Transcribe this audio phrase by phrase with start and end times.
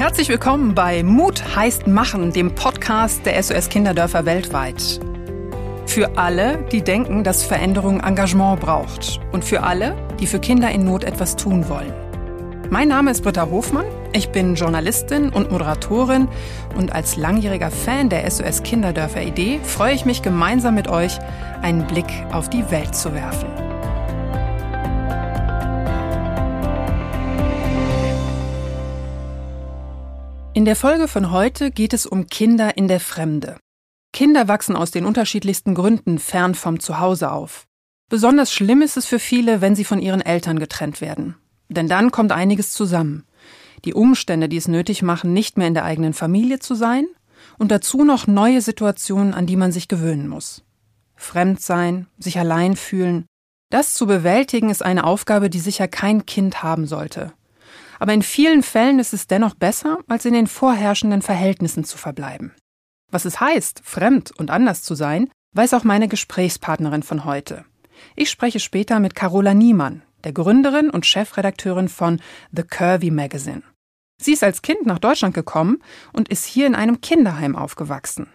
[0.00, 4.98] Herzlich willkommen bei Mut heißt Machen, dem Podcast der SOS Kinderdörfer weltweit.
[5.84, 9.20] Für alle, die denken, dass Veränderung Engagement braucht.
[9.30, 11.92] Und für alle, die für Kinder in Not etwas tun wollen.
[12.70, 13.84] Mein Name ist Britta Hofmann.
[14.14, 16.28] Ich bin Journalistin und Moderatorin
[16.76, 21.18] und als langjähriger Fan der SOS Kinderdörfer Idee freue ich mich gemeinsam mit euch,
[21.60, 23.59] einen Blick auf die Welt zu werfen.
[30.60, 33.56] In der Folge von heute geht es um Kinder in der Fremde.
[34.12, 37.64] Kinder wachsen aus den unterschiedlichsten Gründen fern vom Zuhause auf.
[38.10, 41.36] Besonders schlimm ist es für viele, wenn sie von ihren Eltern getrennt werden.
[41.70, 43.24] Denn dann kommt einiges zusammen.
[43.86, 47.06] Die Umstände, die es nötig machen, nicht mehr in der eigenen Familie zu sein
[47.56, 50.62] und dazu noch neue Situationen, an die man sich gewöhnen muss.
[51.16, 53.24] Fremd sein, sich allein fühlen,
[53.70, 57.32] das zu bewältigen ist eine Aufgabe, die sicher kein Kind haben sollte.
[58.00, 62.52] Aber in vielen Fällen ist es dennoch besser, als in den vorherrschenden Verhältnissen zu verbleiben.
[63.12, 67.64] Was es heißt, fremd und anders zu sein, weiß auch meine Gesprächspartnerin von heute.
[68.16, 72.20] Ich spreche später mit Carola Niemann, der Gründerin und Chefredakteurin von
[72.52, 73.62] The Curvy Magazine.
[74.20, 78.28] Sie ist als Kind nach Deutschland gekommen und ist hier in einem Kinderheim aufgewachsen.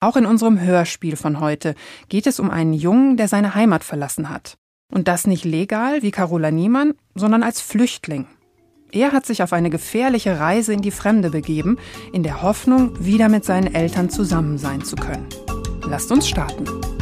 [0.00, 1.74] Auch in unserem Hörspiel von heute
[2.08, 4.56] geht es um einen Jungen, der seine Heimat verlassen hat.
[4.92, 8.26] Und das nicht legal wie Carola Niemann, sondern als Flüchtling.
[8.94, 11.78] Er hat sich auf eine gefährliche Reise in die Fremde begeben,
[12.12, 15.26] in der Hoffnung, wieder mit seinen Eltern zusammen sein zu können.
[15.88, 16.93] Lasst uns starten.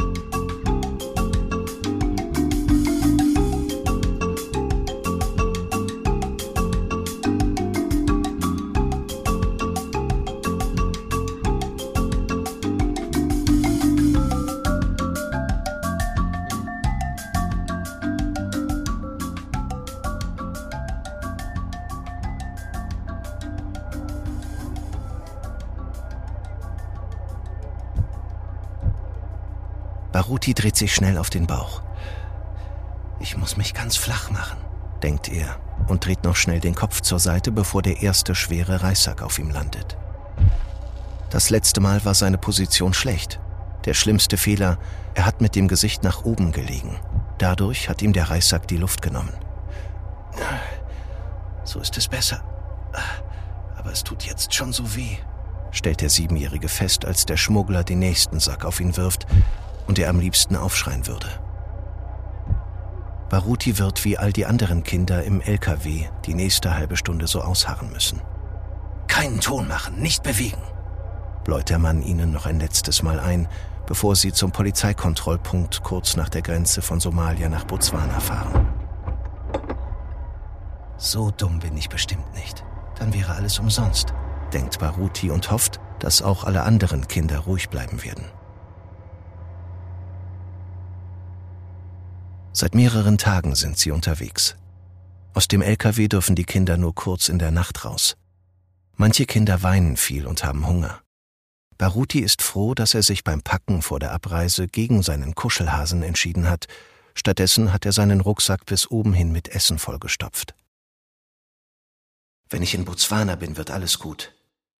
[30.43, 31.81] Baruti dreht sich schnell auf den Bauch.
[33.21, 34.57] Ich muss mich ganz flach machen,
[35.01, 39.21] denkt er und dreht noch schnell den Kopf zur Seite, bevor der erste schwere Reissack
[39.21, 39.95] auf ihm landet.
[41.29, 43.39] Das letzte Mal war seine Position schlecht.
[43.85, 44.79] Der schlimmste Fehler,
[45.13, 46.99] er hat mit dem Gesicht nach oben gelegen.
[47.37, 49.33] Dadurch hat ihm der Reissack die Luft genommen.
[51.63, 52.43] So ist es besser.
[53.77, 55.15] Aber es tut jetzt schon so weh,
[55.71, 59.25] stellt der Siebenjährige fest, als der Schmuggler den nächsten Sack auf ihn wirft
[59.87, 61.27] und er am liebsten aufschreien würde.
[63.29, 67.91] Baruti wird wie all die anderen Kinder im LKW die nächste halbe Stunde so ausharren
[67.91, 68.21] müssen.
[69.07, 70.61] Keinen Ton machen, nicht bewegen,
[71.43, 73.47] bläut der Mann ihnen noch ein letztes Mal ein,
[73.85, 78.67] bevor sie zum Polizeikontrollpunkt kurz nach der Grenze von Somalia nach Botswana fahren.
[80.97, 82.63] So dumm bin ich bestimmt nicht.
[82.97, 84.13] Dann wäre alles umsonst,
[84.53, 88.25] denkt Baruti und hofft, dass auch alle anderen Kinder ruhig bleiben werden.
[92.55, 94.55] Seit mehreren Tagen sind sie unterwegs.
[95.33, 98.15] Aus dem LKW dürfen die Kinder nur kurz in der Nacht raus.
[98.95, 101.01] Manche Kinder weinen viel und haben Hunger.
[101.79, 106.47] Baruti ist froh, dass er sich beim Packen vor der Abreise gegen seinen Kuschelhasen entschieden
[106.47, 106.67] hat.
[107.15, 110.53] Stattdessen hat er seinen Rucksack bis oben hin mit Essen vollgestopft.
[112.49, 114.31] Wenn ich in Botswana bin, wird alles gut.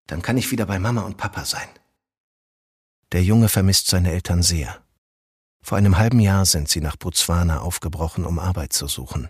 [0.05, 1.67] Dann kann ich wieder bei Mama und Papa sein.
[3.13, 4.83] Der Junge vermisst seine Eltern sehr.
[5.63, 9.29] Vor einem halben Jahr sind sie nach Botswana aufgebrochen, um Arbeit zu suchen.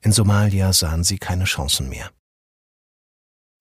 [0.00, 2.10] In Somalia sahen sie keine Chancen mehr.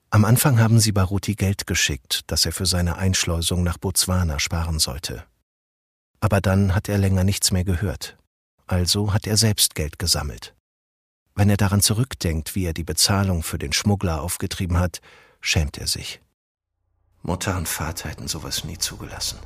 [0.09, 4.79] Am Anfang haben sie Baruti Geld geschickt, das er für seine Einschleusung nach Botswana sparen
[4.79, 5.23] sollte.
[6.19, 8.17] Aber dann hat er länger nichts mehr gehört.
[8.65, 10.55] Also hat er selbst Geld gesammelt.
[11.35, 15.01] Wenn er daran zurückdenkt, wie er die Bezahlung für den Schmuggler aufgetrieben hat,
[15.39, 16.19] schämt er sich.
[17.21, 19.37] Mutter und Vater hätten sowas nie zugelassen.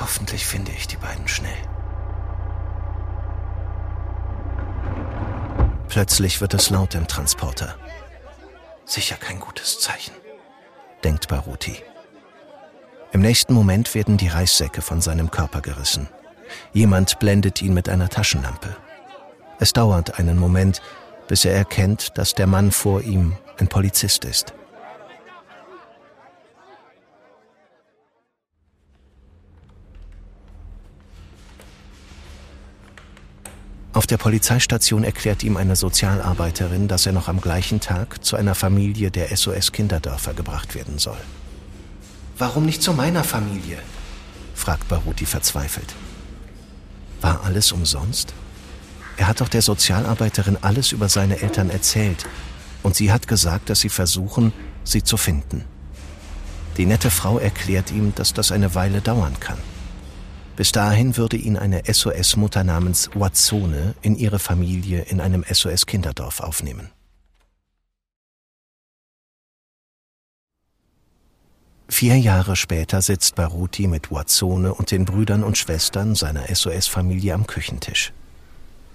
[0.00, 1.56] Hoffentlich finde ich die beiden schnell.
[5.88, 7.76] Plötzlich wird es laut im Transporter.
[8.86, 10.14] Sicher kein gutes Zeichen,
[11.04, 11.82] denkt Baruti.
[13.12, 16.08] Im nächsten Moment werden die Reissäcke von seinem Körper gerissen.
[16.72, 18.74] Jemand blendet ihn mit einer Taschenlampe.
[19.58, 20.80] Es dauert einen Moment,
[21.28, 24.54] bis er erkennt, dass der Mann vor ihm ein Polizist ist.
[33.94, 38.54] Auf der Polizeistation erklärt ihm eine Sozialarbeiterin, dass er noch am gleichen Tag zu einer
[38.54, 41.18] Familie der SOS Kinderdörfer gebracht werden soll.
[42.38, 43.78] Warum nicht zu meiner Familie?
[44.54, 45.94] fragt Baruti verzweifelt.
[47.20, 48.32] War alles umsonst?
[49.18, 52.26] Er hat doch der Sozialarbeiterin alles über seine Eltern erzählt.
[52.82, 54.52] und sie hat gesagt, dass sie versuchen,
[54.82, 55.64] sie zu finden.
[56.76, 59.58] Die nette Frau erklärt ihm, dass das eine Weile dauern kann.
[60.62, 66.92] Bis dahin würde ihn eine SOS-Mutter namens Watzone in ihre Familie in einem SOS-Kinderdorf aufnehmen.
[71.88, 77.48] Vier Jahre später sitzt Baruti mit Watzone und den Brüdern und Schwestern seiner SOS-Familie am
[77.48, 78.12] Küchentisch.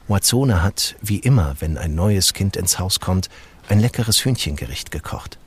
[0.07, 3.27] Watzone hat, wie immer, wenn ein neues Kind ins Haus kommt,
[3.67, 5.37] ein leckeres Hühnchengericht gekocht.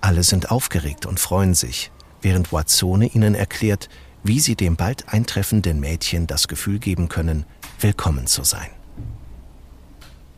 [0.00, 3.88] Alle sind aufgeregt und freuen sich, während Watzone ihnen erklärt,
[4.22, 7.44] wie sie dem bald eintreffenden Mädchen das Gefühl geben können,
[7.80, 8.70] willkommen zu sein.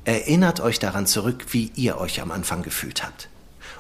[0.05, 3.29] Erinnert euch daran zurück, wie ihr euch am Anfang gefühlt habt.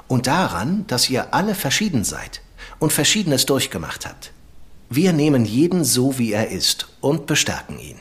[0.08, 2.40] Und daran, dass ihr alle verschieden seid
[2.78, 4.32] und Verschiedenes durchgemacht habt.
[4.90, 7.96] Wir nehmen jeden so, wie er ist und bestärken ihn.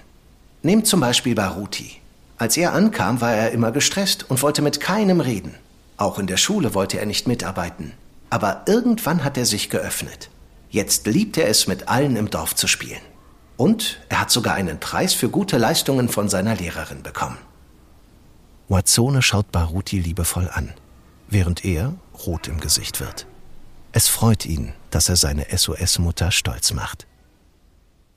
[0.62, 1.92] Nehmt zum Beispiel Baruti.
[2.38, 5.56] Als er ankam, war er immer gestresst und wollte mit keinem reden.
[5.98, 7.94] Auch in der Schule wollte er nicht mitarbeiten.
[8.30, 10.30] Aber irgendwann hat er sich geöffnet.
[10.74, 13.00] Jetzt liebt er es, mit allen im Dorf zu spielen.
[13.58, 17.38] Und er hat sogar einen Preis für gute Leistungen von seiner Lehrerin bekommen.
[18.70, 20.74] Watzone schaut Baruti liebevoll an,
[21.28, 21.94] während er
[22.26, 23.28] rot im Gesicht wird.
[23.92, 27.06] Es freut ihn, dass er seine SOS-Mutter stolz macht.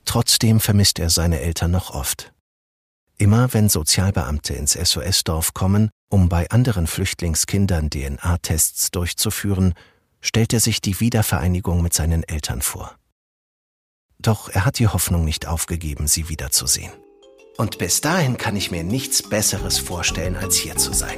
[0.05, 2.33] Trotzdem vermisst er seine Eltern noch oft.
[3.19, 9.75] Immer wenn Sozialbeamte ins SOS-Dorf kommen, um bei anderen Flüchtlingskindern DNA-Tests durchzuführen,
[10.21, 12.95] stellt er sich die Wiedervereinigung mit seinen Eltern vor.
[14.19, 16.91] Doch er hat die Hoffnung nicht aufgegeben, sie wiederzusehen.
[17.57, 21.17] Und bis dahin kann ich mir nichts Besseres vorstellen, als hier zu sein.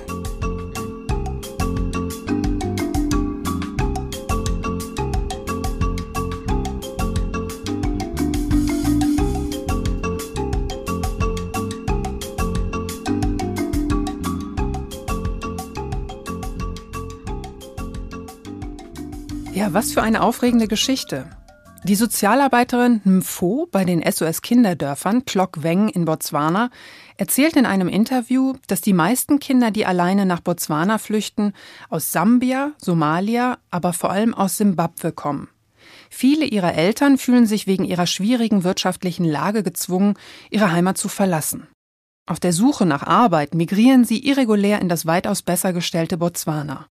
[19.71, 21.27] Was für eine aufregende Geschichte.
[21.83, 26.71] Die Sozialarbeiterin Mfo bei den SOS Kinderdörfern Klok Weng in Botswana
[27.17, 31.53] erzählt in einem Interview, dass die meisten Kinder, die alleine nach Botswana flüchten,
[31.87, 35.49] aus Sambia, Somalia, aber vor allem aus Simbabwe kommen.
[36.09, 40.15] Viele ihrer Eltern fühlen sich wegen ihrer schwierigen wirtschaftlichen Lage gezwungen,
[40.49, 41.67] ihre Heimat zu verlassen.
[42.25, 46.87] Auf der Suche nach Arbeit migrieren sie irregulär in das weitaus besser gestellte Botswana.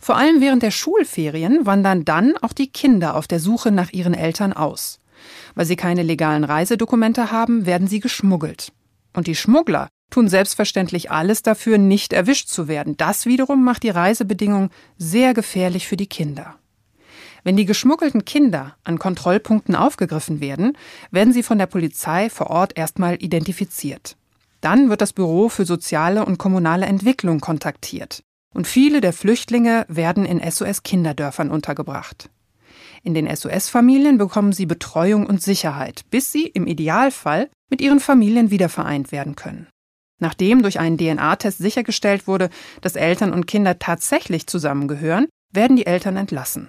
[0.00, 4.14] Vor allem während der Schulferien wandern dann auch die Kinder auf der Suche nach ihren
[4.14, 5.00] Eltern aus.
[5.54, 8.72] Weil sie keine legalen Reisedokumente haben, werden sie geschmuggelt.
[9.12, 12.96] Und die Schmuggler tun selbstverständlich alles dafür, nicht erwischt zu werden.
[12.96, 16.54] Das wiederum macht die Reisebedingungen sehr gefährlich für die Kinder.
[17.44, 20.76] Wenn die geschmuggelten Kinder an Kontrollpunkten aufgegriffen werden,
[21.10, 24.16] werden sie von der Polizei vor Ort erstmal identifiziert.
[24.60, 28.22] Dann wird das Büro für soziale und kommunale Entwicklung kontaktiert
[28.54, 32.30] und viele der Flüchtlinge werden in SOS-Kinderdörfern untergebracht.
[33.02, 38.50] In den SOS-Familien bekommen sie Betreuung und Sicherheit, bis sie im Idealfall mit ihren Familien
[38.50, 39.68] wiedervereint werden können.
[40.20, 42.50] Nachdem durch einen DNA-Test sichergestellt wurde,
[42.80, 46.68] dass Eltern und Kinder tatsächlich zusammengehören, werden die Eltern entlassen.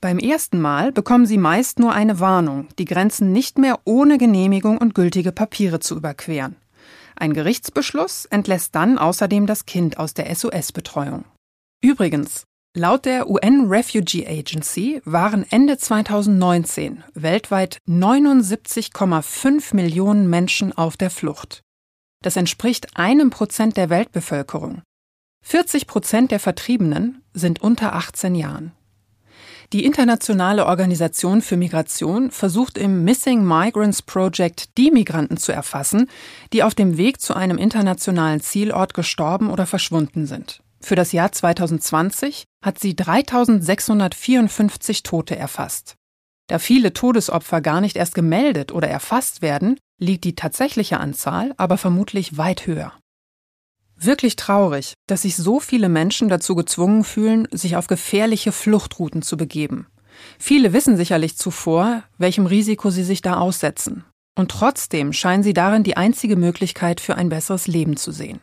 [0.00, 4.78] Beim ersten Mal bekommen sie meist nur eine Warnung, die Grenzen nicht mehr ohne Genehmigung
[4.78, 6.56] und gültige Papiere zu überqueren.
[7.18, 11.24] Ein Gerichtsbeschluss entlässt dann außerdem das Kind aus der SOS-Betreuung.
[11.82, 12.44] Übrigens,
[12.76, 21.62] laut der UN Refugee Agency waren Ende 2019 weltweit 79,5 Millionen Menschen auf der Flucht.
[22.22, 24.82] Das entspricht einem Prozent der Weltbevölkerung.
[25.42, 28.72] 40 Prozent der Vertriebenen sind unter 18 Jahren.
[29.72, 36.08] Die internationale Organisation für Migration versucht im Missing Migrants Project die Migranten zu erfassen,
[36.52, 40.62] die auf dem Weg zu einem internationalen Zielort gestorben oder verschwunden sind.
[40.80, 45.96] Für das Jahr 2020 hat sie 3654 Tote erfasst.
[46.46, 51.76] Da viele Todesopfer gar nicht erst gemeldet oder erfasst werden, liegt die tatsächliche Anzahl aber
[51.76, 52.92] vermutlich weit höher.
[53.98, 59.36] Wirklich traurig, dass sich so viele Menschen dazu gezwungen fühlen, sich auf gefährliche Fluchtrouten zu
[59.36, 59.86] begeben.
[60.38, 64.04] Viele wissen sicherlich zuvor, welchem Risiko sie sich da aussetzen.
[64.38, 68.40] Und trotzdem scheinen sie darin die einzige Möglichkeit für ein besseres Leben zu sehen.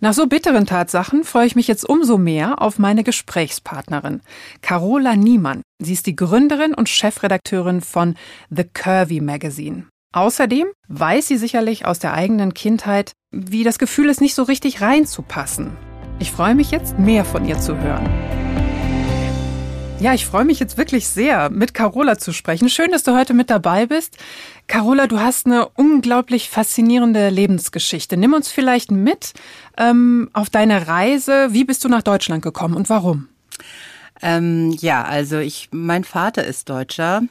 [0.00, 4.20] Nach so bitteren Tatsachen freue ich mich jetzt umso mehr auf meine Gesprächspartnerin,
[4.60, 5.62] Carola Niemann.
[5.80, 8.16] Sie ist die Gründerin und Chefredakteurin von
[8.50, 9.86] The Curvy Magazine.
[10.14, 14.80] Außerdem weiß sie sicherlich aus der eigenen Kindheit, wie das Gefühl ist, nicht so richtig
[14.80, 15.76] reinzupassen.
[16.20, 18.08] Ich freue mich jetzt, mehr von ihr zu hören.
[19.98, 22.68] Ja, ich freue mich jetzt wirklich sehr, mit Carola zu sprechen.
[22.68, 24.16] Schön, dass du heute mit dabei bist.
[24.68, 28.16] Carola, du hast eine unglaublich faszinierende Lebensgeschichte.
[28.16, 29.32] Nimm uns vielleicht mit
[29.76, 31.48] ähm, auf deine Reise.
[31.50, 33.26] Wie bist du nach Deutschland gekommen und warum?
[34.22, 37.22] Ähm, ja, also ich, mein Vater ist Deutscher.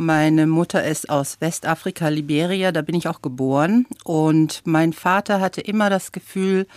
[0.00, 2.70] Meine Mutter ist aus Westafrika, Liberia.
[2.70, 3.84] Da bin ich auch geboren.
[4.04, 6.68] Und mein Vater hatte immer das Gefühl,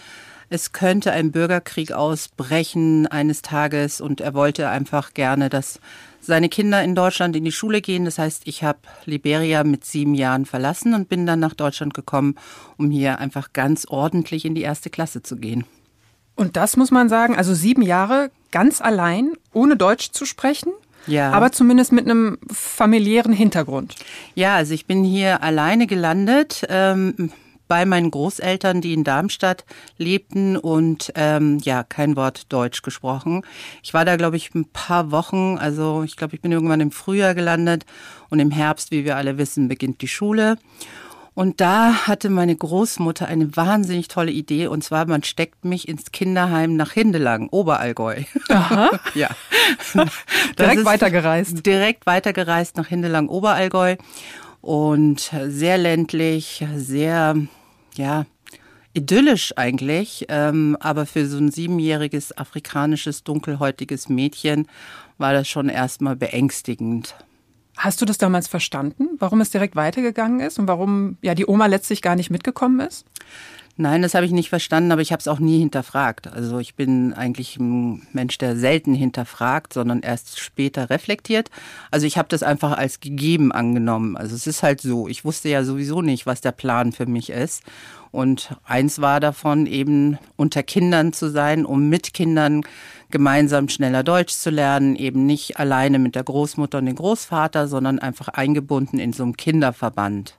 [0.50, 5.80] es könnte ein Bürgerkrieg ausbrechen eines Tages und er wollte einfach gerne, dass
[6.20, 8.06] seine Kinder in Deutschland in die Schule gehen.
[8.06, 12.34] Das heißt, ich habe Liberia mit sieben Jahren verlassen und bin dann nach Deutschland gekommen,
[12.78, 15.64] um hier einfach ganz ordentlich in die erste Klasse zu gehen.
[16.36, 20.74] Und das muss man sagen, also sieben Jahre ganz allein, ohne Deutsch zu sprechen?
[21.08, 21.32] Ja.
[21.32, 23.96] Aber zumindest mit einem familiären Hintergrund.
[24.36, 26.66] Ja, also ich bin hier alleine gelandet.
[26.70, 27.32] Ähm,
[27.72, 29.64] bei meinen Großeltern, die in Darmstadt
[29.98, 33.44] lebten und ähm, ja, kein Wort Deutsch gesprochen.
[33.82, 35.58] Ich war da, glaube ich, ein paar Wochen.
[35.58, 37.86] Also ich glaube, ich bin irgendwann im Frühjahr gelandet
[38.30, 40.58] und im Herbst, wie wir alle wissen, beginnt die Schule.
[41.34, 44.68] Und da hatte meine Großmutter eine wahnsinnig tolle Idee.
[44.68, 48.24] Und zwar, man steckt mich ins Kinderheim nach Hindelang, Oberallgäu.
[48.50, 49.00] Aha.
[49.16, 49.30] ja.
[50.60, 51.66] direkt weitergereist.
[51.66, 53.96] Direkt weitergereist nach Hindelang, Oberallgäu.
[54.62, 57.36] Und sehr ländlich, sehr
[57.96, 58.26] ja,
[58.94, 64.68] idyllisch eigentlich, ähm, aber für so ein siebenjähriges afrikanisches, dunkelhäutiges Mädchen
[65.18, 67.16] war das schon erstmal beängstigend.
[67.82, 71.66] Hast du das damals verstanden, warum es direkt weitergegangen ist und warum ja die Oma
[71.66, 73.08] letztlich gar nicht mitgekommen ist?
[73.78, 76.28] Nein, das habe ich nicht verstanden, aber ich habe es auch nie hinterfragt.
[76.28, 81.50] Also ich bin eigentlich ein Mensch, der selten hinterfragt, sondern erst später reflektiert.
[81.90, 84.18] Also ich habe das einfach als gegeben angenommen.
[84.18, 85.08] Also es ist halt so.
[85.08, 87.64] Ich wusste ja sowieso nicht, was der Plan für mich ist.
[88.12, 92.64] Und eins war davon eben unter Kindern zu sein, um mit Kindern
[93.10, 98.00] gemeinsam schneller Deutsch zu lernen, eben nicht alleine mit der Großmutter und dem Großvater, sondern
[98.00, 100.36] einfach eingebunden in so einem Kinderverband.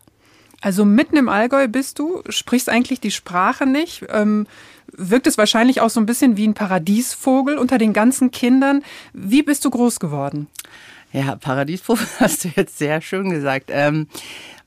[0.62, 4.46] Also mitten im Allgäu bist du, sprichst eigentlich die Sprache nicht, ähm,
[4.92, 8.82] wirkt es wahrscheinlich auch so ein bisschen wie ein Paradiesvogel unter den ganzen Kindern.
[9.12, 10.46] Wie bist du groß geworden?
[11.12, 13.70] Ja, Paradiesvogel hast du jetzt sehr schön gesagt.
[13.70, 14.06] Ähm,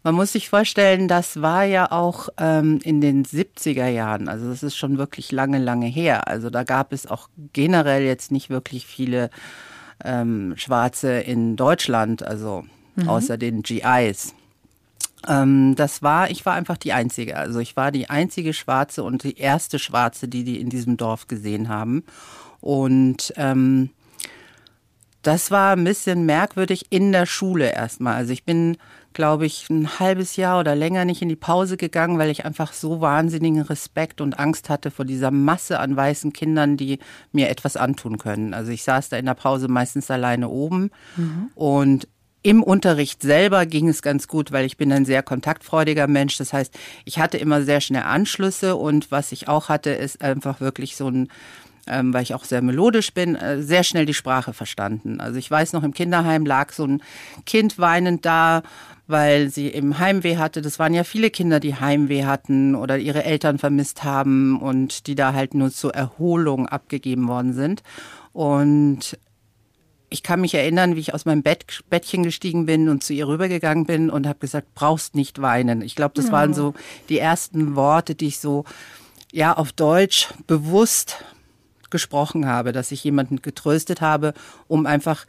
[0.04, 4.62] man muss sich vorstellen, das war ja auch ähm, in den 70er Jahren, also das
[4.62, 6.28] ist schon wirklich lange, lange her.
[6.28, 9.30] Also da gab es auch generell jetzt nicht wirklich viele
[10.04, 13.10] ähm, Schwarze in Deutschland, also mhm.
[13.10, 14.36] außer den GIs.
[15.27, 17.38] Ähm, das war, ich war einfach die Einzige.
[17.38, 21.27] Also ich war die einzige Schwarze und die erste Schwarze, die die in diesem Dorf
[21.27, 22.03] gesehen haben.
[22.62, 23.89] Und ähm,
[25.25, 28.13] das war ein bisschen merkwürdig in der Schule erstmal.
[28.13, 28.77] Also ich bin,
[29.13, 32.74] glaube ich, ein halbes Jahr oder länger nicht in die Pause gegangen, weil ich einfach
[32.74, 37.00] so wahnsinnigen Respekt und Angst hatte vor dieser Masse an weißen Kindern, die
[37.32, 38.53] mir etwas antun können.
[38.53, 41.50] Also ich saß da in der Pause meistens alleine oben mhm.
[41.55, 42.08] und
[42.46, 46.38] im Unterricht selber ging es ganz gut, weil ich bin ein sehr kontaktfreudiger Mensch.
[46.38, 50.62] Das heißt, ich hatte immer sehr schnell Anschlüsse und was ich auch hatte, ist einfach
[50.62, 51.30] wirklich so ein
[51.88, 55.20] ähm, weil ich auch sehr melodisch bin, äh, sehr schnell die Sprache verstanden.
[55.20, 57.04] Also ich weiß noch, im Kinderheim lag so ein
[57.46, 58.64] Kind weinend da,
[59.06, 60.64] weil sie eben Heimweh hatte.
[60.64, 65.14] Das waren ja viele Kinder, die Heimweh hatten oder ihre Eltern vermisst haben und die
[65.14, 67.84] da halt nur zur Erholung abgegeben worden sind.
[68.34, 69.16] Und
[70.10, 73.28] ich kann mich erinnern, wie ich aus meinem Bett, Bettchen gestiegen bin und zu ihr
[73.28, 75.82] rübergegangen bin und habe gesagt, brauchst nicht weinen.
[75.82, 76.32] Ich glaube, das ja.
[76.32, 76.74] waren so
[77.10, 78.66] die ersten Worte, die ich so
[79.32, 81.24] ja auf Deutsch bewusst
[81.90, 84.34] gesprochen habe, dass ich jemanden getröstet habe,
[84.68, 85.26] um einfach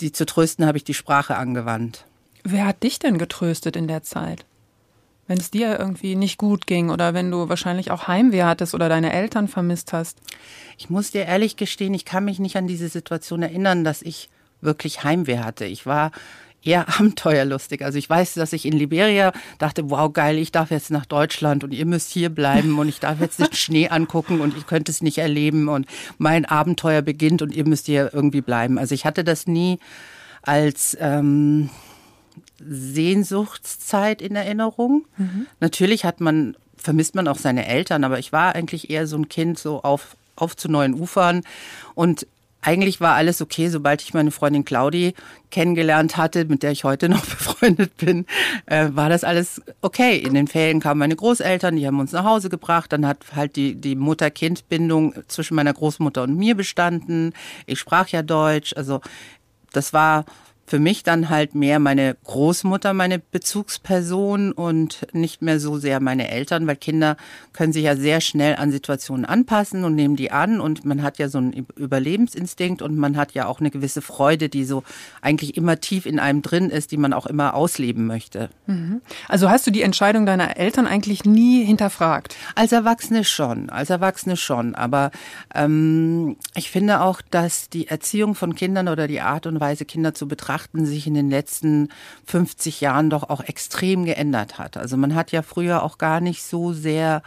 [0.00, 2.04] die zu trösten, habe ich die Sprache angewandt.
[2.44, 4.44] Wer hat dich denn getröstet in der Zeit?
[5.26, 8.88] Wenn es dir irgendwie nicht gut ging oder wenn du wahrscheinlich auch Heimweh hattest oder
[8.88, 10.18] deine Eltern vermisst hast?
[10.78, 14.28] Ich muss dir ehrlich gestehen, ich kann mich nicht an diese Situation erinnern, dass ich
[14.60, 15.64] wirklich Heimweh hatte.
[15.64, 16.12] Ich war
[16.62, 17.84] eher abenteuerlustig.
[17.84, 21.64] Also ich weiß, dass ich in Liberia dachte, wow, geil, ich darf jetzt nach Deutschland
[21.64, 24.92] und ihr müsst hier bleiben und ich darf jetzt den Schnee angucken und ich könnte
[24.92, 25.86] es nicht erleben und
[26.18, 28.78] mein Abenteuer beginnt und ihr müsst hier irgendwie bleiben.
[28.78, 29.78] Also ich hatte das nie
[30.42, 31.70] als ähm,
[32.58, 35.06] Sehnsuchtszeit in Erinnerung.
[35.16, 35.46] Mhm.
[35.60, 39.28] Natürlich hat man, vermisst man auch seine Eltern, aber ich war eigentlich eher so ein
[39.28, 41.42] Kind, so auf, auf zu neuen Ufern.
[41.94, 42.26] Und
[42.66, 45.14] eigentlich war alles okay, sobald ich meine Freundin Claudi
[45.52, 48.26] kennengelernt hatte, mit der ich heute noch befreundet bin,
[48.66, 50.18] äh, war das alles okay.
[50.18, 52.92] In den Ferien kamen meine Großeltern, die haben uns nach Hause gebracht.
[52.92, 57.34] Dann hat halt die, die Mutter-Kind-Bindung zwischen meiner Großmutter und mir bestanden.
[57.66, 58.74] Ich sprach ja Deutsch.
[58.76, 59.00] Also
[59.72, 60.24] das war
[60.66, 66.28] für mich dann halt mehr meine Großmutter, meine Bezugsperson und nicht mehr so sehr meine
[66.28, 67.16] Eltern, weil Kinder
[67.52, 71.18] können sich ja sehr schnell an Situationen anpassen und nehmen die an und man hat
[71.18, 74.82] ja so einen Überlebensinstinkt und man hat ja auch eine gewisse Freude, die so
[75.22, 78.50] eigentlich immer tief in einem drin ist, die man auch immer ausleben möchte.
[78.66, 79.02] Mhm.
[79.28, 82.34] Also hast du die Entscheidung deiner Eltern eigentlich nie hinterfragt?
[82.56, 85.12] Als Erwachsene schon, als Erwachsene schon, aber
[85.54, 90.12] ähm, ich finde auch, dass die Erziehung von Kindern oder die Art und Weise, Kinder
[90.12, 91.88] zu betrachten, betrachten, sich in den letzten
[92.26, 94.76] 50 Jahren doch auch extrem geändert hat.
[94.76, 97.22] Also man hat ja früher auch gar nicht so sehr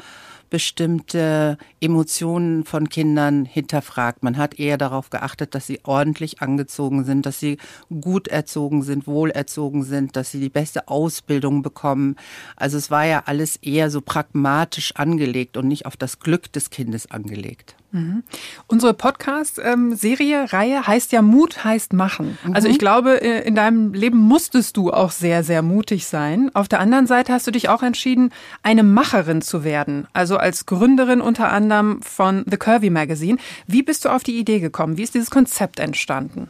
[0.49, 4.23] bestimmte Emotionen von Kindern hinterfragt.
[4.23, 7.59] Man hat eher darauf geachtet, dass sie ordentlich angezogen sind, dass sie
[8.01, 12.15] gut erzogen sind, wohlerzogen sind, dass sie die beste Ausbildung bekommen.
[12.55, 16.71] Also es war ja alles eher so pragmatisch angelegt und nicht auf das Glück des
[16.71, 17.75] Kindes angelegt.
[17.91, 18.23] Mhm.
[18.67, 22.37] Unsere Podcast-Serie, Reihe heißt ja Mut heißt machen.
[22.43, 22.53] Mhm.
[22.53, 26.51] Also ich glaube, äh, in deinem Leben musstest du auch sehr, sehr mutig sein.
[26.53, 28.31] Auf der anderen Seite hast du dich auch entschieden,
[28.61, 30.07] eine Macherin zu werden.
[30.13, 33.39] Also als Gründerin unter anderem von The Curvy Magazine.
[33.65, 34.97] Wie bist du auf die Idee gekommen?
[34.97, 36.49] Wie ist dieses Konzept entstanden?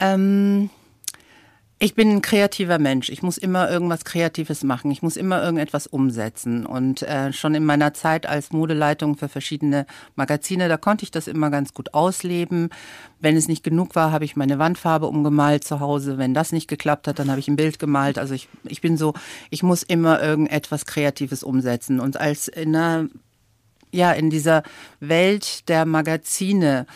[0.00, 0.70] Ähm
[1.80, 3.08] ich bin ein kreativer Mensch.
[3.08, 4.90] Ich muss immer irgendwas Kreatives machen.
[4.90, 6.66] Ich muss immer irgendetwas umsetzen.
[6.66, 11.28] Und äh, schon in meiner Zeit als Modeleitung für verschiedene Magazine, da konnte ich das
[11.28, 12.70] immer ganz gut ausleben.
[13.20, 16.18] Wenn es nicht genug war, habe ich meine Wandfarbe umgemalt zu Hause.
[16.18, 18.18] Wenn das nicht geklappt hat, dann habe ich ein Bild gemalt.
[18.18, 19.14] Also ich, ich bin so,
[19.50, 22.00] ich muss immer irgendetwas Kreatives umsetzen.
[22.00, 23.06] Und als in einer,
[23.92, 24.64] ja, in dieser
[24.98, 26.86] Welt der Magazine,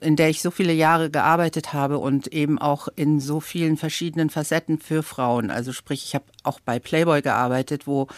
[0.00, 4.30] in der ich so viele Jahre gearbeitet habe und eben auch in so vielen verschiedenen
[4.30, 5.50] Facetten für Frauen.
[5.50, 8.08] Also sprich, ich habe auch bei Playboy gearbeitet, wo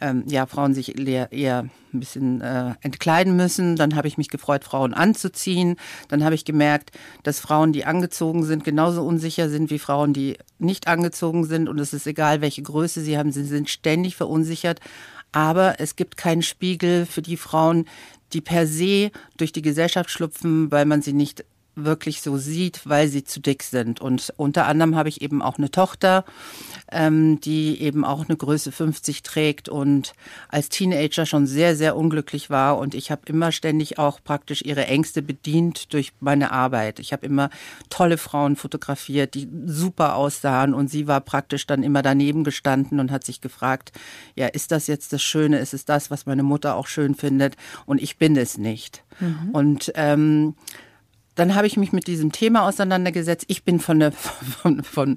[0.00, 3.76] ähm, ja Frauen sich eher, eher ein bisschen äh, entkleiden müssen.
[3.76, 5.76] Dann habe ich mich gefreut, Frauen anzuziehen.
[6.08, 6.92] Dann habe ich gemerkt,
[7.22, 11.68] dass Frauen, die angezogen sind, genauso unsicher sind wie Frauen, die nicht angezogen sind.
[11.68, 14.80] Und es ist egal, welche Größe sie haben, sie sind ständig verunsichert.
[15.32, 17.86] Aber es gibt keinen Spiegel für die Frauen,
[18.32, 21.44] die per se durch die Gesellschaft schlüpfen, weil man sie nicht
[21.84, 24.00] wirklich so sieht, weil sie zu dick sind.
[24.00, 26.24] Und unter anderem habe ich eben auch eine Tochter,
[26.90, 30.14] ähm, die eben auch eine Größe 50 trägt und
[30.48, 32.78] als Teenager schon sehr, sehr unglücklich war.
[32.78, 36.98] Und ich habe immer ständig auch praktisch ihre Ängste bedient durch meine Arbeit.
[36.98, 37.50] Ich habe immer
[37.90, 40.74] tolle Frauen fotografiert, die super aussahen.
[40.74, 43.92] Und sie war praktisch dann immer daneben gestanden und hat sich gefragt,
[44.34, 45.58] ja, ist das jetzt das Schöne?
[45.58, 47.56] Ist es das, was meine Mutter auch schön findet?
[47.86, 49.04] Und ich bin es nicht.
[49.20, 49.50] Mhm.
[49.52, 50.54] Und ähm,
[51.38, 53.44] dann habe ich mich mit diesem Thema auseinandergesetzt.
[53.48, 54.12] Ich bin von, der,
[54.62, 55.16] von, von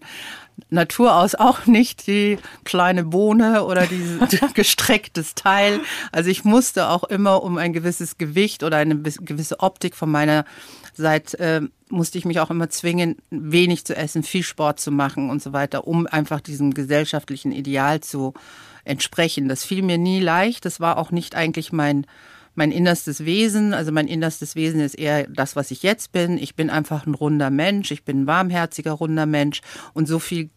[0.69, 4.19] Natur aus auch nicht die kleine Bohne oder dieses
[4.53, 5.79] gestrecktes Teil.
[6.11, 10.45] Also ich musste auch immer um ein gewisses Gewicht oder eine gewisse Optik von meiner
[10.93, 15.29] Seite äh, musste ich mich auch immer zwingen, wenig zu essen, viel Sport zu machen
[15.29, 18.33] und so weiter, um einfach diesem gesellschaftlichen Ideal zu
[18.83, 19.47] entsprechen.
[19.47, 20.65] Das fiel mir nie leicht.
[20.65, 22.05] Das war auch nicht eigentlich mein
[22.55, 23.73] mein innerstes Wesen.
[23.73, 26.37] Also mein innerstes Wesen ist eher das, was ich jetzt bin.
[26.37, 27.91] Ich bin einfach ein runder Mensch.
[27.91, 29.61] Ich bin ein warmherziger, runder Mensch.
[29.93, 30.49] Und so viel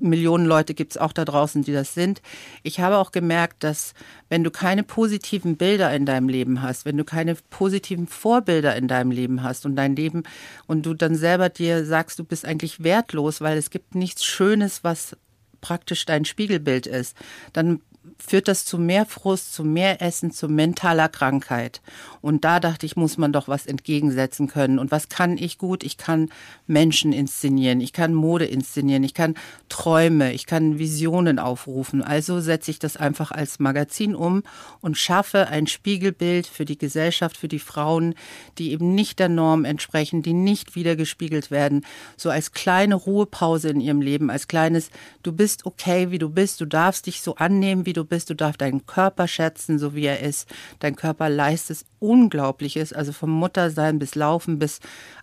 [0.00, 2.22] Millionen Leute gibt es auch da draußen, die das sind.
[2.62, 3.94] Ich habe auch gemerkt, dass
[4.28, 8.88] wenn du keine positiven Bilder in deinem Leben hast, wenn du keine positiven Vorbilder in
[8.88, 10.22] deinem Leben hast und dein Leben
[10.66, 14.82] und du dann selber dir sagst, du bist eigentlich wertlos, weil es gibt nichts Schönes,
[14.84, 15.16] was
[15.60, 17.16] praktisch dein Spiegelbild ist,
[17.52, 17.80] dann
[18.20, 21.80] führt das zu mehr Frust, zu mehr Essen, zu mentaler Krankheit.
[22.20, 24.78] Und da dachte ich, muss man doch was entgegensetzen können.
[24.78, 25.82] Und was kann ich gut?
[25.82, 26.28] Ich kann
[26.66, 29.34] Menschen inszenieren, ich kann Mode inszenieren, ich kann
[29.68, 32.02] Träume, ich kann Visionen aufrufen.
[32.02, 34.42] Also setze ich das einfach als Magazin um
[34.80, 38.14] und schaffe ein Spiegelbild für die Gesellschaft, für die Frauen,
[38.58, 41.86] die eben nicht der Norm entsprechen, die nicht wiedergespiegelt werden.
[42.16, 44.90] So als kleine Ruhepause in ihrem Leben, als kleines,
[45.22, 48.34] du bist okay, wie du bist, du darfst dich so annehmen, wie du bist, du
[48.34, 50.46] darfst deinen Körper schätzen, so wie er ist.
[50.80, 54.80] Dein Körper leistet Unglaubliches, also vom Muttersein bis Laufen, bis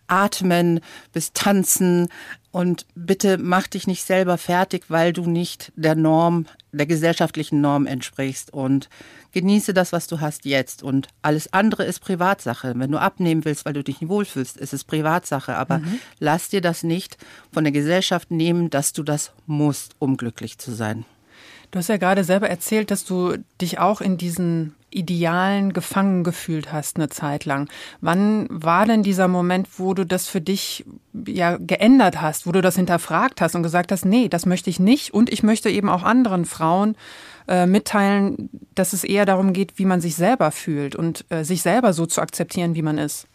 [0.07, 0.79] Atmen,
[1.13, 2.07] bis Tanzen.
[2.51, 7.85] Und bitte mach dich nicht selber fertig, weil du nicht der Norm, der gesellschaftlichen Norm
[7.85, 8.51] entsprichst.
[8.51, 8.89] Und
[9.33, 10.81] genieße das, was du hast jetzt.
[10.81, 12.73] Und alles andere ist Privatsache.
[12.75, 15.55] Wenn du abnehmen willst, weil du dich nicht wohlfühlst, ist es Privatsache.
[15.55, 15.99] Aber mhm.
[16.19, 17.17] lass dir das nicht
[17.51, 21.05] von der Gesellschaft nehmen, dass du das musst, um glücklich zu sein.
[21.71, 26.71] Du hast ja gerade selber erzählt, dass du dich auch in diesen Idealen gefangen gefühlt
[26.71, 27.69] hast eine Zeit lang.
[27.99, 30.85] Wann war denn dieser Moment, wo du das für dich
[31.25, 34.79] ja geändert hast, wo du das hinterfragt hast und gesagt hast, nee, das möchte ich
[34.79, 36.95] nicht und ich möchte eben auch anderen Frauen
[37.49, 41.61] äh, mitteilen, dass es eher darum geht, wie man sich selber fühlt und äh, sich
[41.61, 43.27] selber so zu akzeptieren, wie man ist?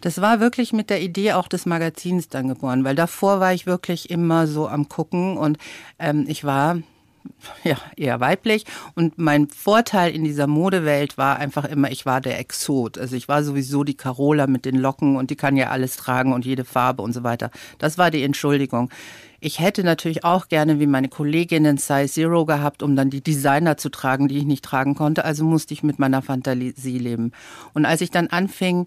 [0.00, 3.66] Das war wirklich mit der Idee auch des Magazins dann geboren, weil davor war ich
[3.66, 5.58] wirklich immer so am gucken und
[5.98, 6.78] ähm, ich war
[7.64, 8.64] ja, eher weiblich.
[8.94, 12.98] Und mein Vorteil in dieser Modewelt war einfach immer, ich war der Exot.
[12.98, 16.32] Also ich war sowieso die Carola mit den Locken und die kann ja alles tragen
[16.32, 17.50] und jede Farbe und so weiter.
[17.78, 18.90] Das war die Entschuldigung.
[19.42, 23.78] Ich hätte natürlich auch gerne wie meine Kolleginnen Size Zero gehabt, um dann die Designer
[23.78, 25.24] zu tragen, die ich nicht tragen konnte.
[25.24, 27.32] Also musste ich mit meiner Fantasie leben.
[27.72, 28.86] Und als ich dann anfing,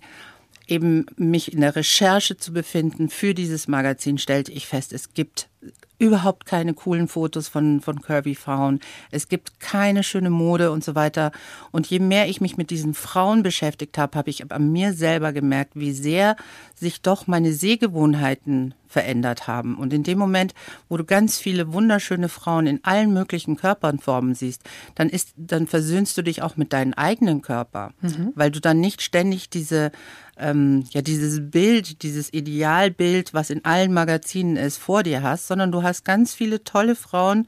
[0.67, 5.49] eben mich in der Recherche zu befinden für dieses Magazin, stellte ich fest, es gibt
[5.99, 8.79] überhaupt keine coolen Fotos von, von Curvy Frauen.
[9.11, 11.31] Es gibt keine schöne Mode und so weiter.
[11.71, 15.31] Und je mehr ich mich mit diesen Frauen beschäftigt habe, habe ich an mir selber
[15.31, 16.35] gemerkt, wie sehr
[16.75, 19.75] sich doch meine Sehgewohnheiten verändert haben.
[19.75, 20.53] Und in dem Moment,
[20.87, 24.61] wo du ganz viele wunderschöne Frauen in allen möglichen Körperformen siehst,
[24.93, 28.33] dann ist, dann versöhnst du dich auch mit deinem eigenen Körper, mhm.
[28.35, 29.91] weil du dann nicht ständig diese
[30.37, 35.71] ähm, ja dieses Bild, dieses Idealbild, was in allen Magazinen ist, vor dir hast, sondern
[35.71, 37.47] du hast ganz viele tolle Frauen,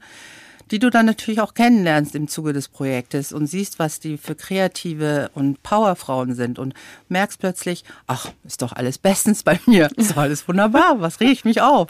[0.70, 4.36] die du dann natürlich auch kennenlernst im Zuge des Projektes und siehst, was die für
[4.36, 6.72] kreative und Powerfrauen sind und
[7.08, 11.32] merkst plötzlich, ach, ist doch alles bestens bei mir, ist doch alles wunderbar, was rege
[11.32, 11.88] ich mich auf?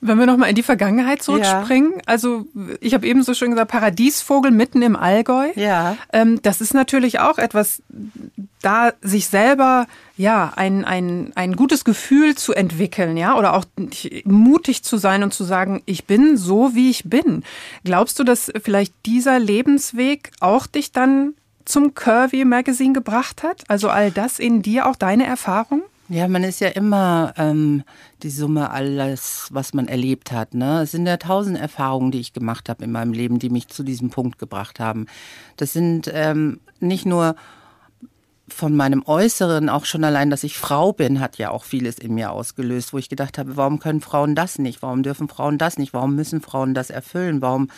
[0.00, 2.02] Wenn wir nochmal in die Vergangenheit zurückspringen, ja.
[2.06, 2.46] also
[2.80, 5.50] ich habe eben so schön gesagt, Paradiesvogel mitten im Allgäu.
[5.56, 5.96] Ja.
[6.12, 7.82] Ähm, das ist natürlich auch etwas,
[8.62, 13.64] da sich selber ja ein, ein, ein gutes Gefühl zu entwickeln, ja, oder auch
[14.24, 17.42] mutig zu sein und zu sagen, ich bin so, wie ich bin.
[17.84, 21.34] Glaubst du, dass vielleicht dieser Lebensweg auch dich dann
[21.64, 23.64] zum Curvy Magazine gebracht hat?
[23.68, 25.82] Also all das in dir, auch deine Erfahrung?
[26.10, 27.84] Ja, man ist ja immer ähm,
[28.22, 30.54] die Summe alles, was man erlebt hat.
[30.54, 30.82] Ne?
[30.82, 33.82] Es sind ja tausend Erfahrungen, die ich gemacht habe in meinem Leben, die mich zu
[33.82, 35.04] diesem Punkt gebracht haben.
[35.58, 37.36] Das sind ähm, nicht nur
[38.50, 42.14] von meinem Äußeren, auch schon allein, dass ich Frau bin, hat ja auch vieles in
[42.14, 44.80] mir ausgelöst, wo ich gedacht habe, warum können Frauen das nicht?
[44.80, 45.92] Warum dürfen Frauen das nicht?
[45.92, 47.42] Warum müssen Frauen das erfüllen?
[47.42, 47.68] Warum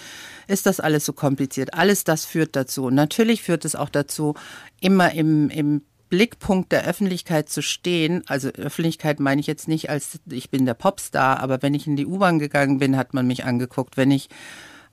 [0.47, 1.75] ist das alles so kompliziert?
[1.75, 2.85] Alles das führt dazu.
[2.85, 4.35] Und natürlich führt es auch dazu,
[4.81, 10.21] immer im, im Blickpunkt der Öffentlichkeit zu stehen, also Öffentlichkeit meine ich jetzt nicht als
[10.29, 13.45] ich bin der Popstar, aber wenn ich in die U-Bahn gegangen bin, hat man mich
[13.45, 13.97] angeguckt.
[13.97, 14.29] Wenn ich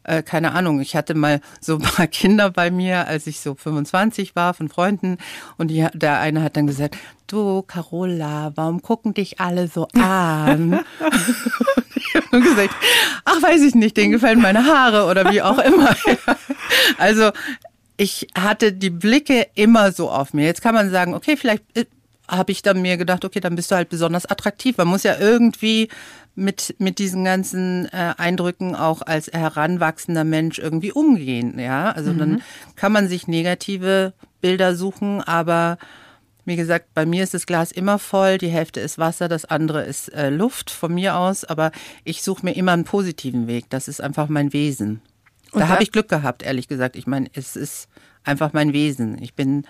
[0.07, 3.55] äh, keine Ahnung, ich hatte mal so ein paar Kinder bei mir, als ich so
[3.55, 5.17] 25 war von Freunden
[5.57, 10.79] und die, der eine hat dann gesagt, du Carola, warum gucken dich alle so an?
[12.31, 12.73] und gesagt,
[13.25, 15.95] ach weiß ich nicht, denen gefallen meine Haare oder wie auch immer.
[16.97, 17.31] also
[17.97, 20.45] ich hatte die Blicke immer so auf mir.
[20.45, 21.85] Jetzt kann man sagen, okay, vielleicht äh,
[22.27, 24.77] habe ich dann mir gedacht, okay, dann bist du halt besonders attraktiv.
[24.77, 25.89] Man muss ja irgendwie
[26.35, 31.57] mit, mit diesen ganzen äh, Eindrücken auch als heranwachsender Mensch irgendwie umgehen.
[31.57, 32.17] Ja, also mhm.
[32.19, 32.41] dann
[32.75, 35.77] kann man sich negative Bilder suchen, aber
[36.45, 39.83] wie gesagt, bei mir ist das Glas immer voll, die Hälfte ist Wasser, das andere
[39.83, 41.71] ist äh, Luft von mir aus, aber
[42.05, 43.65] ich suche mir immer einen positiven Weg.
[43.69, 45.01] Das ist einfach mein Wesen.
[45.57, 46.95] Und da habe ich Glück gehabt, ehrlich gesagt.
[46.95, 47.87] Ich meine, es ist
[48.23, 49.21] einfach mein Wesen.
[49.21, 49.65] Ich bin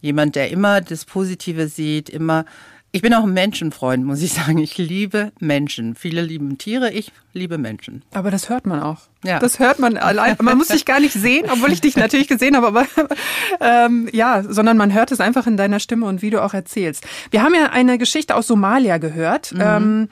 [0.00, 2.44] jemand, der immer das Positive sieht, immer.
[2.92, 4.58] Ich bin auch ein Menschenfreund, muss ich sagen.
[4.58, 5.94] Ich liebe Menschen.
[5.96, 8.02] Viele lieben Tiere, ich liebe Menschen.
[8.12, 9.00] Aber das hört man auch.
[9.24, 9.38] Ja.
[9.38, 10.36] Das hört man allein.
[10.40, 12.86] Man muss dich gar nicht sehen, obwohl ich dich natürlich gesehen habe, aber
[13.60, 17.04] ähm, ja, sondern man hört es einfach in deiner Stimme und wie du auch erzählst.
[17.30, 19.52] Wir haben ja eine Geschichte aus Somalia gehört.
[19.52, 19.60] Mhm.
[19.60, 20.08] Ähm,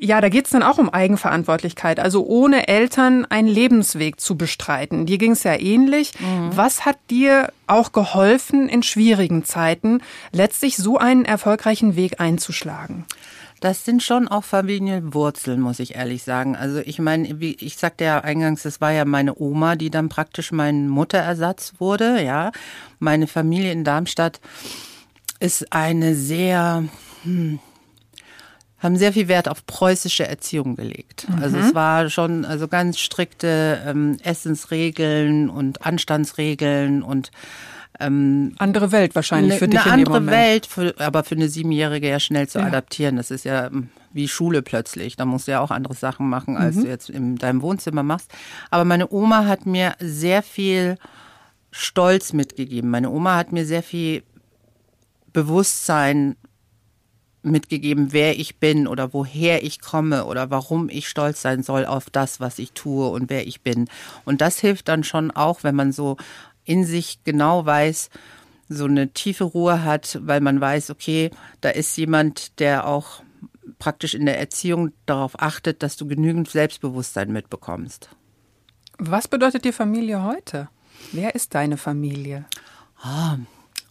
[0.00, 5.06] ja, da geht's dann auch um Eigenverantwortlichkeit, also ohne Eltern einen Lebensweg zu bestreiten.
[5.06, 6.12] Dir ging's ja ähnlich.
[6.20, 6.56] Mhm.
[6.56, 10.00] Was hat dir auch geholfen, in schwierigen Zeiten
[10.32, 13.06] letztlich so einen erfolgreichen Weg einzuschlagen?
[13.60, 16.54] Das sind schon auch Familienwurzeln, muss ich ehrlich sagen.
[16.54, 20.08] Also ich meine, wie ich sagte ja eingangs, das war ja meine Oma, die dann
[20.08, 22.22] praktisch mein Mutterersatz wurde.
[22.22, 22.52] Ja,
[23.00, 24.40] meine Familie in Darmstadt
[25.40, 26.84] ist eine sehr
[27.24, 27.58] hm,
[28.78, 31.26] haben sehr viel Wert auf preußische Erziehung gelegt.
[31.28, 31.42] Mhm.
[31.42, 37.30] Also es war schon also ganz strikte ähm, Essensregeln und Anstandsregeln und
[38.00, 39.80] ähm, andere Welt wahrscheinlich ne, für dich.
[39.80, 42.66] Eine andere Welt, für, aber für eine Siebenjährige ja schnell zu ja.
[42.66, 43.16] adaptieren.
[43.16, 45.16] Das ist ja ähm, wie Schule plötzlich.
[45.16, 46.82] Da musst du ja auch andere Sachen machen, als mhm.
[46.82, 48.30] du jetzt in deinem Wohnzimmer machst.
[48.70, 50.96] Aber meine Oma hat mir sehr viel
[51.72, 52.90] Stolz mitgegeben.
[52.90, 54.22] Meine Oma hat mir sehr viel
[55.32, 56.36] Bewusstsein
[57.42, 62.10] mitgegeben, wer ich bin oder woher ich komme oder warum ich stolz sein soll auf
[62.10, 63.88] das, was ich tue und wer ich bin.
[64.24, 66.16] Und das hilft dann schon auch, wenn man so
[66.64, 68.10] in sich genau weiß,
[68.68, 73.22] so eine tiefe Ruhe hat, weil man weiß, okay, da ist jemand, der auch
[73.78, 78.10] praktisch in der Erziehung darauf achtet, dass du genügend Selbstbewusstsein mitbekommst.
[78.98, 80.68] Was bedeutet dir Familie heute?
[81.12, 82.44] Wer ist deine Familie?
[83.00, 83.36] Ah,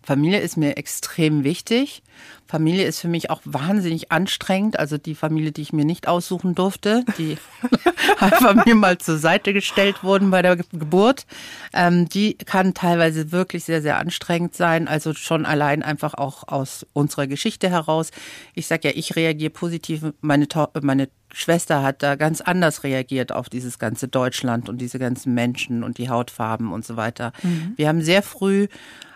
[0.08, 2.02] Familie ist mir extrem wichtig.
[2.48, 4.80] Familie ist für mich auch wahnsinnig anstrengend.
[4.80, 7.36] Also die Familie, die ich mir nicht aussuchen durfte, die
[8.18, 11.26] einfach mir mal zur Seite gestellt wurden bei der Geburt,
[11.74, 14.88] ähm, die kann teilweise wirklich sehr, sehr anstrengend sein.
[14.88, 18.12] Also schon allein einfach auch aus unserer Geschichte heraus.
[18.54, 20.06] Ich sage ja, ich reagiere positiv.
[20.22, 20.48] Meine,
[20.84, 25.84] meine Schwester hat da ganz anders reagiert auf dieses ganze Deutschland und diese ganzen Menschen
[25.84, 27.34] und die Hautfarben und so weiter.
[27.44, 27.74] Mhm.
[27.76, 28.68] Wir haben sehr früh,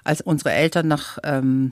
[0.03, 1.71] als unsere Eltern nach ähm,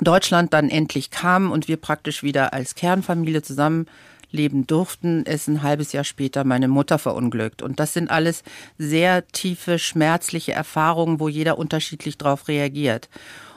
[0.00, 5.92] Deutschland dann endlich kam und wir praktisch wieder als Kernfamilie zusammenleben durften, ist ein halbes
[5.92, 7.62] Jahr später meine Mutter verunglückt.
[7.62, 8.42] Und das sind alles
[8.78, 13.08] sehr tiefe, schmerzliche Erfahrungen, wo jeder unterschiedlich darauf reagiert.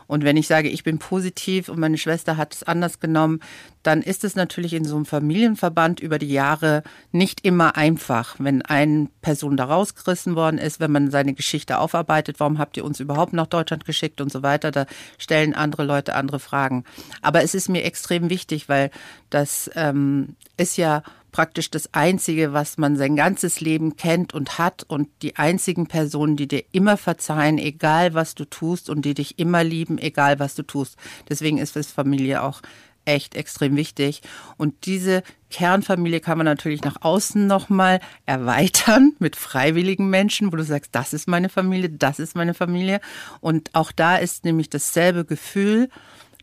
[0.08, 3.40] Und wenn ich sage, ich bin positiv und meine Schwester hat es anders genommen,
[3.84, 8.62] dann ist es natürlich in so einem Familienverband über die Jahre nicht immer einfach, wenn
[8.64, 13.00] eine Person da rausgerissen worden ist, wenn man seine Geschichte aufarbeitet, warum habt ihr uns
[13.00, 14.86] überhaupt nach Deutschland geschickt und so weiter, da
[15.18, 16.84] stellen andere Leute andere Fragen.
[17.22, 18.90] Aber es ist mir extrem wichtig, weil
[19.30, 21.04] das ähm, ist ja
[21.36, 26.38] praktisch das Einzige, was man sein ganzes Leben kennt und hat und die einzigen Personen,
[26.38, 30.56] die dir immer verzeihen, egal was du tust und die dich immer lieben, egal was
[30.56, 30.96] du tust.
[31.28, 32.62] Deswegen ist es Familie auch
[33.04, 34.22] echt extrem wichtig.
[34.56, 40.64] Und diese Kernfamilie kann man natürlich nach außen nochmal erweitern mit freiwilligen Menschen, wo du
[40.64, 43.02] sagst, das ist meine Familie, das ist meine Familie.
[43.42, 45.90] Und auch da ist nämlich dasselbe Gefühl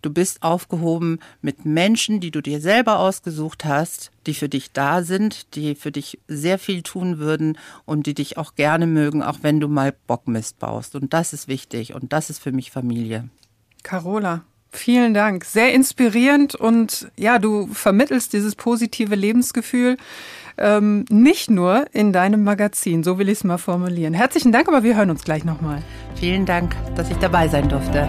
[0.03, 5.05] Du bist aufgehoben mit Menschen, die du dir selber ausgesucht hast, die für dich da
[5.05, 9.39] sind, die für dich sehr viel tun würden und die dich auch gerne mögen, auch
[9.43, 10.97] wenn du mal Bockmist baust.
[10.97, 13.29] Und das ist wichtig und das ist für mich Familie.
[13.85, 15.45] Carola, vielen Dank.
[15.45, 19.97] Sehr inspirierend und ja, du vermittelst dieses positive Lebensgefühl.
[20.59, 24.15] Ähm, nicht nur in deinem Magazin, so will ich es mal formulieren.
[24.15, 25.83] Herzlichen Dank, aber wir hören uns gleich nochmal.
[26.17, 28.09] Vielen Dank, dass ich dabei sein durfte.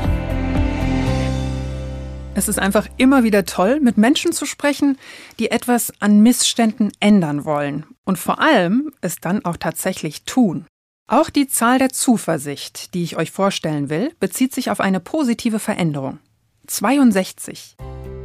[2.36, 4.98] Es ist einfach immer wieder toll, mit Menschen zu sprechen,
[5.40, 10.66] die etwas an Missständen ändern wollen und vor allem es dann auch tatsächlich tun.
[11.08, 15.60] Auch die Zahl der Zuversicht, die ich euch vorstellen will, bezieht sich auf eine positive
[15.60, 16.20] Veränderung.
[16.68, 17.76] 62.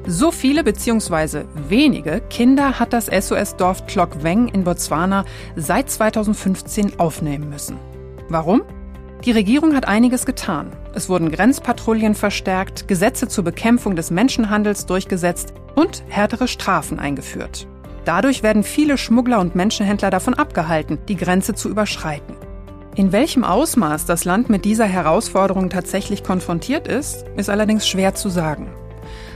[0.07, 1.45] So viele bzw.
[1.69, 7.77] wenige Kinder hat das SOS-Dorf Tlok-Weng in Botswana seit 2015 aufnehmen müssen.
[8.31, 8.63] Warum?
[9.25, 10.71] Die Regierung hat einiges getan.
[10.95, 17.67] Es wurden Grenzpatrouillen verstärkt, Gesetze zur Bekämpfung des Menschenhandels durchgesetzt und härtere Strafen eingeführt.
[18.05, 22.37] Dadurch werden viele Schmuggler und Menschenhändler davon abgehalten, die Grenze zu überschreiten.
[22.95, 28.29] In welchem Ausmaß das Land mit dieser Herausforderung tatsächlich konfrontiert ist, ist allerdings schwer zu
[28.29, 28.69] sagen.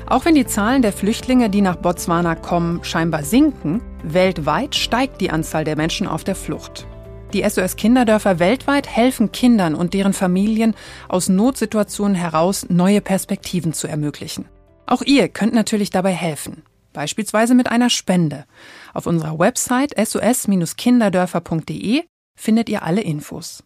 [0.08, 5.30] Auch wenn die Zahlen der Flüchtlinge, die nach Botswana kommen, scheinbar sinken, weltweit steigt die
[5.30, 6.86] Anzahl der Menschen auf der Flucht.
[7.32, 10.74] Die SOS Kinderdörfer weltweit helfen Kindern und deren Familien
[11.08, 14.44] aus Notsituationen heraus neue Perspektiven zu ermöglichen.
[14.86, 18.44] Auch ihr könnt natürlich dabei helfen, beispielsweise mit einer Spende.
[18.92, 22.02] Auf unserer Website sos-kinderdörfer.de
[22.36, 23.64] findet ihr alle Infos.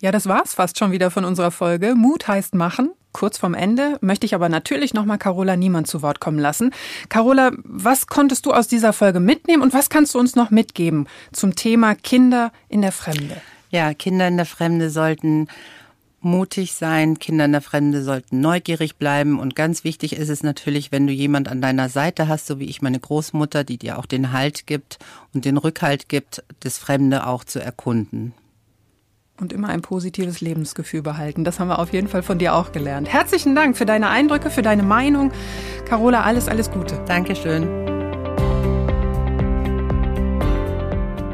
[0.00, 1.94] Ja, das war's fast schon wieder von unserer Folge.
[1.94, 2.90] Mut heißt machen.
[3.12, 6.72] Kurz vorm Ende möchte ich aber natürlich nochmal Carola Niemann zu Wort kommen lassen.
[7.08, 11.08] Carola, was konntest du aus dieser Folge mitnehmen und was kannst du uns noch mitgeben
[11.32, 13.40] zum Thema Kinder in der Fremde?
[13.70, 15.48] Ja, Kinder in der Fremde sollten
[16.20, 20.92] mutig sein, Kinder in der Fremde sollten neugierig bleiben und ganz wichtig ist es natürlich,
[20.92, 24.06] wenn du jemand an deiner Seite hast, so wie ich meine Großmutter, die dir auch
[24.06, 24.98] den Halt gibt
[25.32, 28.34] und den Rückhalt gibt, das Fremde auch zu erkunden.
[29.38, 31.44] Und immer ein positives Lebensgefühl behalten.
[31.44, 33.12] Das haben wir auf jeden Fall von dir auch gelernt.
[33.12, 35.30] Herzlichen Dank für deine Eindrücke, für deine Meinung.
[35.86, 36.98] Carola, alles, alles Gute.
[37.06, 37.64] Dankeschön.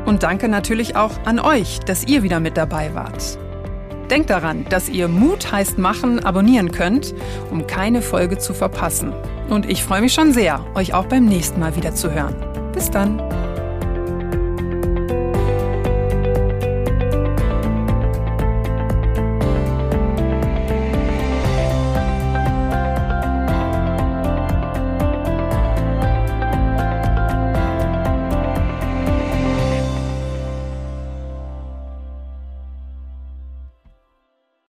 [0.05, 3.39] Und danke natürlich auch an euch, dass ihr wieder mit dabei wart.
[4.11, 7.15] Denkt daran, dass ihr Mut heißt machen abonnieren könnt,
[7.51, 9.15] um keine Folge zu verpassen.
[9.49, 12.35] Und ich freue mich schon sehr, euch auch beim nächsten Mal wieder zu hören.
[12.75, 13.23] Bis dann.